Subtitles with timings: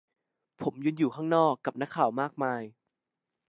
[0.61, 2.61] ผมยืนอยู่ข้างนอก กับนักข่าวมากมาย